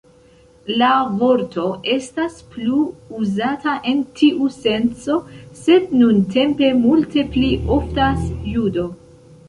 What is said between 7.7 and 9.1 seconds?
oftas "judo".